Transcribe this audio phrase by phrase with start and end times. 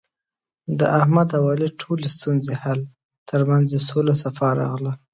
[0.79, 2.79] د احمد او علي ټولې ستونزې حل،
[3.29, 4.91] ترمنځ یې سوله صفا راغله.